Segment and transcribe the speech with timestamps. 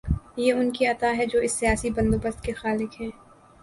[0.37, 3.09] یہ ان کی عطا ہے جو اس سیاسی بندوبست کے خالق ہیں۔